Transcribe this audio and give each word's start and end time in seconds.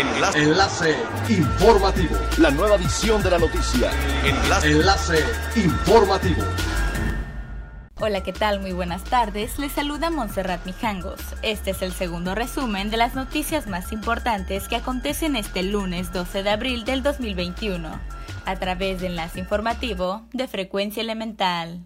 Enlace. 0.00 0.38
Enlace 0.38 0.96
informativo. 1.28 2.16
La 2.38 2.50
nueva 2.50 2.76
edición 2.76 3.22
de 3.22 3.30
la 3.32 3.38
noticia. 3.38 3.90
Enlace. 4.24 4.70
Enlace 4.70 5.24
informativo. 5.56 6.42
Hola, 7.96 8.22
¿qué 8.22 8.32
tal? 8.32 8.60
Muy 8.60 8.72
buenas 8.72 9.04
tardes. 9.04 9.58
Les 9.58 9.72
saluda 9.72 10.08
Montserrat 10.08 10.64
Mijangos. 10.64 11.20
Este 11.42 11.72
es 11.72 11.82
el 11.82 11.92
segundo 11.92 12.34
resumen 12.34 12.88
de 12.88 12.96
las 12.96 13.14
noticias 13.14 13.66
más 13.66 13.92
importantes 13.92 14.68
que 14.68 14.76
acontecen 14.76 15.36
este 15.36 15.62
lunes 15.62 16.14
12 16.14 16.44
de 16.44 16.50
abril 16.50 16.86
del 16.86 17.02
2021, 17.02 17.90
a 18.46 18.56
través 18.56 19.02
de 19.02 19.08
Enlace 19.08 19.38
Informativo 19.38 20.22
de 20.32 20.48
Frecuencia 20.48 21.02
Elemental. 21.02 21.84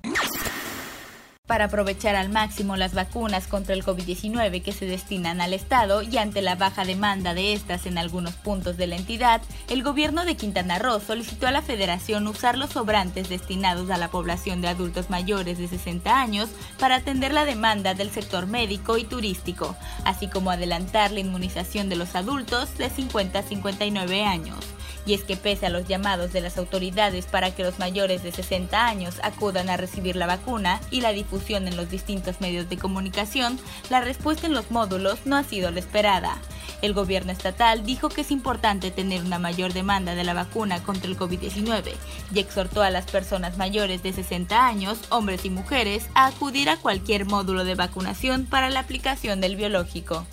Para 1.55 1.67
aprovechar 1.67 2.17
al 2.17 2.31
máximo 2.31 2.75
las 2.75 2.95
vacunas 2.95 3.47
contra 3.47 3.77
el 3.77 3.85
COVID-19 3.85 4.61
que 4.61 4.73
se 4.73 4.87
destinan 4.87 5.41
al 5.41 5.53
Estado 5.53 6.03
y 6.03 6.19
ante 6.19 6.43
la 6.43 6.57
baja 6.57 6.85
demanda 6.85 7.33
de 7.33 7.53
estas 7.53 7.87
en 7.87 7.97
algunos 7.97 8.35
puntos 8.35 8.77
de 8.77 8.89
la 8.89 8.97
entidad, 8.97 9.41
el 9.71 9.85
gobierno 9.85 10.25
de 10.25 10.35
Quintana 10.35 10.81
Roo 10.81 10.99
solicitó 10.99 11.47
a 11.47 11.53
la 11.53 11.63
Federación 11.63 12.27
usar 12.27 12.59
los 12.59 12.71
sobrantes 12.71 13.29
destinados 13.29 13.89
a 13.91 13.99
la 13.99 14.11
población 14.11 14.63
de 14.63 14.67
adultos 14.67 15.11
mayores 15.11 15.57
de 15.59 15.69
60 15.69 16.21
años 16.21 16.49
para 16.81 16.97
atender 16.97 17.33
la 17.33 17.45
demanda 17.45 17.95
del 17.95 18.11
sector 18.11 18.49
médico 18.49 18.99
y 18.99 19.05
turístico, 19.05 19.77
así 20.05 20.27
como 20.27 20.51
adelantar 20.51 21.13
la 21.13 21.21
inmunización 21.21 21.89
de 21.89 21.95
los 21.95 22.17
adultos 22.17 22.77
de 22.79 22.91
50 22.91 23.39
a 23.39 23.43
59 23.45 24.25
años. 24.25 24.74
Y 25.07 25.15
es 25.15 25.25
que 25.25 25.37
pese 25.37 25.67
a 25.67 25.71
los 25.71 25.87
llamados 25.87 26.33
de 26.33 26.41
las 26.41 26.57
autoridades 26.59 27.27
para 27.27 27.55
que 27.55 27.63
los 27.63 27.79
mayores 27.79 28.23
de 28.23 28.33
60 28.33 28.87
años 28.87 29.17
acudan 29.23 29.69
a 29.69 29.77
recibir 29.77 30.17
la 30.17 30.27
vacuna 30.27 30.81
y 30.91 31.01
la 31.01 31.13
difusión 31.13 31.69
en 31.69 31.77
los 31.77 31.91
distintos 31.91 32.41
medios 32.41 32.69
de 32.69 32.79
comunicación, 32.79 33.59
la 33.91 34.01
respuesta 34.01 34.47
en 34.47 34.55
los 34.55 34.71
módulos 34.71 35.27
no 35.27 35.37
ha 35.37 35.45
sido 35.45 35.71
la 35.71 35.81
esperada. 35.81 36.39
El 36.83 36.93
gobierno 36.93 37.33
estatal 37.33 37.87
dijo 37.87 38.09
que 38.09 38.21
es 38.21 38.31
importante 38.31 38.91
tener 38.91 39.23
una 39.23 39.39
mayor 39.39 39.73
demanda 39.73 40.15
de 40.15 40.25
la 40.25 40.35
vacuna 40.35 40.83
contra 40.83 41.09
el 41.09 41.19
COVID-19 41.19 41.93
y 42.35 42.39
exhortó 42.39 42.83
a 42.83 42.91
las 42.91 43.07
personas 43.07 43.57
mayores 43.57 44.03
de 44.03 44.13
60 44.13 44.67
años, 44.67 44.99
hombres 45.09 45.45
y 45.45 45.51
mujeres, 45.51 46.09
a 46.15 46.27
acudir 46.27 46.69
a 46.69 46.77
cualquier 46.77 47.25
módulo 47.25 47.65
de 47.65 47.75
vacunación 47.75 48.45
para 48.45 48.69
la 48.71 48.81
aplicación 48.81 49.41
del 49.41 49.57
biológico. 49.57 50.27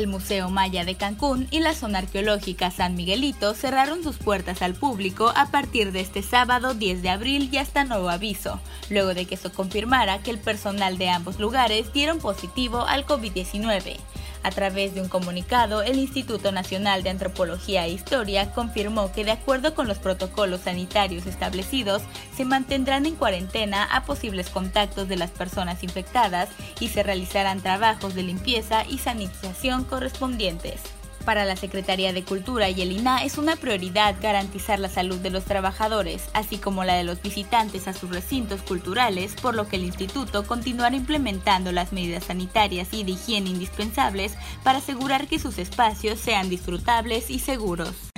El 0.00 0.06
Museo 0.06 0.48
Maya 0.48 0.86
de 0.86 0.94
Cancún 0.94 1.46
y 1.50 1.60
la 1.60 1.74
zona 1.74 1.98
arqueológica 1.98 2.70
San 2.70 2.94
Miguelito 2.94 3.52
cerraron 3.52 4.02
sus 4.02 4.16
puertas 4.16 4.62
al 4.62 4.72
público 4.72 5.30
a 5.36 5.50
partir 5.50 5.92
de 5.92 6.00
este 6.00 6.22
sábado 6.22 6.72
10 6.72 7.02
de 7.02 7.10
abril 7.10 7.50
y 7.52 7.58
hasta 7.58 7.84
nuevo 7.84 8.08
aviso, 8.08 8.60
luego 8.88 9.12
de 9.12 9.26
que 9.26 9.36
se 9.36 9.50
confirmara 9.50 10.22
que 10.22 10.30
el 10.30 10.38
personal 10.38 10.96
de 10.96 11.10
ambos 11.10 11.38
lugares 11.38 11.92
dieron 11.92 12.18
positivo 12.18 12.86
al 12.86 13.04
COVID-19. 13.04 13.98
A 14.42 14.50
través 14.50 14.94
de 14.94 15.02
un 15.02 15.08
comunicado, 15.08 15.82
el 15.82 15.98
Instituto 15.98 16.50
Nacional 16.50 17.02
de 17.02 17.10
Antropología 17.10 17.84
e 17.84 17.92
Historia 17.92 18.52
confirmó 18.52 19.12
que 19.12 19.24
de 19.24 19.32
acuerdo 19.32 19.74
con 19.74 19.86
los 19.86 19.98
protocolos 19.98 20.62
sanitarios 20.62 21.26
establecidos, 21.26 22.02
se 22.34 22.46
mantendrán 22.46 23.04
en 23.04 23.16
cuarentena 23.16 23.84
a 23.84 24.04
posibles 24.04 24.48
contactos 24.48 25.08
de 25.08 25.16
las 25.16 25.30
personas 25.30 25.82
infectadas 25.82 26.48
y 26.80 26.88
se 26.88 27.02
realizarán 27.02 27.60
trabajos 27.60 28.14
de 28.14 28.22
limpieza 28.22 28.84
y 28.88 28.98
sanitización 28.98 29.84
correspondientes. 29.84 30.99
Para 31.24 31.44
la 31.44 31.54
Secretaría 31.54 32.12
de 32.12 32.24
Cultura 32.24 32.70
y 32.70 32.80
el 32.80 32.92
INA 32.92 33.24
es 33.24 33.36
una 33.36 33.56
prioridad 33.56 34.16
garantizar 34.20 34.78
la 34.78 34.88
salud 34.88 35.18
de 35.18 35.30
los 35.30 35.44
trabajadores, 35.44 36.28
así 36.32 36.58
como 36.58 36.82
la 36.82 36.94
de 36.94 37.04
los 37.04 37.20
visitantes 37.20 37.86
a 37.88 37.92
sus 37.92 38.10
recintos 38.10 38.62
culturales, 38.62 39.34
por 39.40 39.54
lo 39.54 39.68
que 39.68 39.76
el 39.76 39.84
instituto 39.84 40.46
continuará 40.46 40.96
implementando 40.96 41.72
las 41.72 41.92
medidas 41.92 42.24
sanitarias 42.24 42.88
y 42.92 43.04
de 43.04 43.12
higiene 43.12 43.50
indispensables 43.50 44.34
para 44.64 44.78
asegurar 44.78 45.28
que 45.28 45.38
sus 45.38 45.58
espacios 45.58 46.18
sean 46.18 46.48
disfrutables 46.48 47.30
y 47.30 47.38
seguros. 47.38 48.09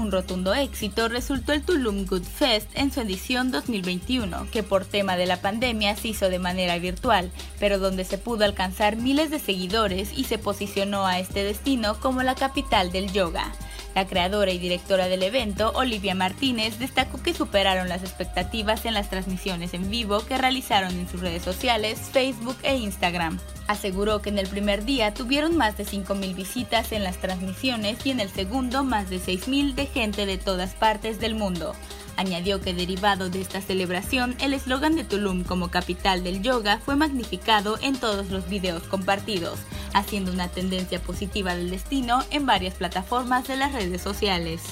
Un 0.00 0.10
rotundo 0.10 0.54
éxito 0.54 1.08
resultó 1.08 1.52
el 1.52 1.62
Tulum 1.62 2.06
Good 2.06 2.22
Fest 2.22 2.70
en 2.74 2.90
su 2.90 3.02
edición 3.02 3.50
2021, 3.50 4.48
que 4.50 4.62
por 4.62 4.86
tema 4.86 5.14
de 5.18 5.26
la 5.26 5.42
pandemia 5.42 5.94
se 5.94 6.08
hizo 6.08 6.30
de 6.30 6.38
manera 6.38 6.78
virtual, 6.78 7.30
pero 7.58 7.78
donde 7.78 8.06
se 8.06 8.16
pudo 8.16 8.46
alcanzar 8.46 8.96
miles 8.96 9.30
de 9.30 9.38
seguidores 9.38 10.16
y 10.16 10.24
se 10.24 10.38
posicionó 10.38 11.04
a 11.06 11.18
este 11.18 11.44
destino 11.44 12.00
como 12.00 12.22
la 12.22 12.34
capital 12.34 12.90
del 12.92 13.12
yoga. 13.12 13.52
La 13.94 14.06
creadora 14.06 14.52
y 14.52 14.58
directora 14.58 15.08
del 15.08 15.22
evento, 15.22 15.72
Olivia 15.74 16.14
Martínez, 16.14 16.78
destacó 16.78 17.20
que 17.22 17.34
superaron 17.34 17.88
las 17.88 18.02
expectativas 18.02 18.84
en 18.84 18.94
las 18.94 19.10
transmisiones 19.10 19.74
en 19.74 19.90
vivo 19.90 20.24
que 20.24 20.38
realizaron 20.38 20.92
en 20.92 21.08
sus 21.08 21.20
redes 21.20 21.42
sociales, 21.42 21.98
Facebook 22.12 22.56
e 22.62 22.76
Instagram. 22.76 23.38
Aseguró 23.66 24.22
que 24.22 24.30
en 24.30 24.38
el 24.38 24.46
primer 24.46 24.84
día 24.84 25.12
tuvieron 25.12 25.56
más 25.56 25.76
de 25.76 25.84
5.000 25.84 26.34
visitas 26.34 26.92
en 26.92 27.02
las 27.02 27.18
transmisiones 27.18 28.04
y 28.04 28.10
en 28.10 28.20
el 28.20 28.30
segundo 28.30 28.84
más 28.84 29.10
de 29.10 29.18
6.000 29.18 29.74
de 29.74 29.86
gente 29.86 30.26
de 30.26 30.38
todas 30.38 30.74
partes 30.74 31.18
del 31.18 31.34
mundo. 31.34 31.74
Añadió 32.16 32.60
que 32.60 32.74
derivado 32.74 33.30
de 33.30 33.40
esta 33.40 33.60
celebración, 33.60 34.36
el 34.40 34.52
eslogan 34.52 34.94
de 34.94 35.04
Tulum 35.04 35.42
como 35.42 35.70
capital 35.70 36.22
del 36.22 36.42
yoga 36.42 36.78
fue 36.84 36.94
magnificado 36.94 37.78
en 37.80 37.96
todos 37.98 38.30
los 38.30 38.48
videos 38.48 38.82
compartidos, 38.82 39.60
haciendo 39.94 40.32
una 40.32 40.48
tendencia 40.48 41.00
positiva 41.00 41.54
del 41.54 41.70
destino 41.70 42.24
en 42.30 42.46
varias 42.46 42.74
plataformas 42.74 43.48
de 43.48 43.56
las 43.56 43.72
redes 43.72 44.02
sociales. 44.02 44.62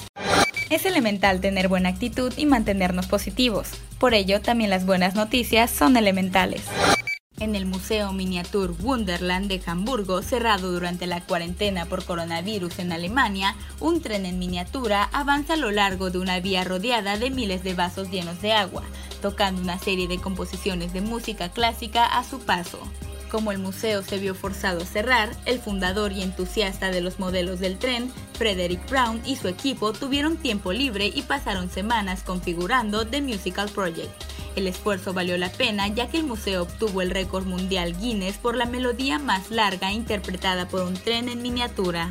Es 0.69 0.85
elemental 0.85 1.41
tener 1.41 1.67
buena 1.67 1.89
actitud 1.89 2.31
y 2.37 2.45
mantenernos 2.45 3.07
positivos. 3.07 3.69
Por 3.97 4.13
ello, 4.13 4.41
también 4.41 4.69
las 4.69 4.85
buenas 4.85 5.15
noticias 5.15 5.71
son 5.71 5.97
elementales. 5.97 6.61
En 7.39 7.55
el 7.55 7.65
Museo 7.65 8.11
Miniatur 8.11 8.75
Wunderland 8.81 9.47
de 9.47 9.61
Hamburgo, 9.65 10.21
cerrado 10.21 10.73
durante 10.73 11.07
la 11.07 11.21
cuarentena 11.21 11.85
por 11.85 12.03
coronavirus 12.03 12.79
en 12.79 12.91
Alemania, 12.91 13.55
un 13.79 14.01
tren 14.01 14.25
en 14.25 14.39
miniatura 14.39 15.09
avanza 15.13 15.53
a 15.53 15.57
lo 15.57 15.71
largo 15.71 16.09
de 16.09 16.19
una 16.19 16.41
vía 16.41 16.65
rodeada 16.65 17.17
de 17.17 17.29
miles 17.29 17.63
de 17.63 17.75
vasos 17.75 18.11
llenos 18.11 18.41
de 18.41 18.51
agua, 18.51 18.83
tocando 19.21 19.61
una 19.61 19.79
serie 19.79 20.09
de 20.09 20.19
composiciones 20.19 20.91
de 20.91 20.99
música 20.99 21.47
clásica 21.47 22.05
a 22.05 22.25
su 22.25 22.39
paso. 22.39 22.79
Como 23.29 23.51
el 23.51 23.59
museo 23.59 24.01
se 24.01 24.17
vio 24.17 24.33
forzado 24.33 24.81
a 24.81 24.85
cerrar, 24.85 25.29
el 25.45 25.59
fundador 25.59 26.11
y 26.11 26.23
entusiasta 26.23 26.89
de 26.89 27.01
los 27.01 27.19
modelos 27.19 27.59
del 27.59 27.77
tren, 27.77 28.11
Frederick 28.33 28.89
Brown, 28.89 29.21
y 29.23 29.35
su 29.35 29.47
equipo 29.47 29.93
tuvieron 29.93 30.35
tiempo 30.37 30.73
libre 30.73 31.11
y 31.13 31.21
pasaron 31.21 31.69
semanas 31.69 32.23
configurando 32.23 33.05
The 33.05 33.21
Musical 33.21 33.69
Project. 33.69 34.09
El 34.55 34.65
esfuerzo 34.65 35.13
valió 35.13 35.37
la 35.37 35.51
pena 35.51 35.87
ya 35.87 36.07
que 36.07 36.17
el 36.17 36.23
museo 36.23 36.63
obtuvo 36.63 37.03
el 37.03 37.11
récord 37.11 37.45
mundial 37.45 37.95
Guinness 37.99 38.37
por 38.37 38.55
la 38.55 38.65
melodía 38.65 39.19
más 39.19 39.51
larga 39.51 39.91
interpretada 39.91 40.67
por 40.67 40.81
un 40.81 40.95
tren 40.95 41.29
en 41.29 41.43
miniatura. 41.43 42.09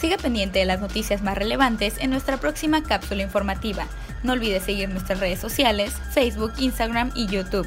Siga 0.00 0.18
pendiente 0.18 0.58
de 0.58 0.66
las 0.66 0.80
noticias 0.80 1.22
más 1.22 1.38
relevantes 1.38 1.94
en 2.00 2.10
nuestra 2.10 2.38
próxima 2.38 2.82
cápsula 2.82 3.22
informativa. 3.22 3.86
No 4.24 4.32
olvide 4.32 4.60
seguir 4.60 4.88
nuestras 4.88 5.20
redes 5.20 5.38
sociales, 5.38 5.94
Facebook, 6.12 6.52
Instagram 6.58 7.12
y 7.14 7.28
YouTube. 7.28 7.66